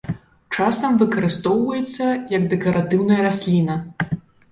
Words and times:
Часам 0.59 0.95
выкарыстоўваецца 1.01 2.07
як 2.37 2.47
дэкаратыўная 2.55 3.19
расліна. 3.27 3.75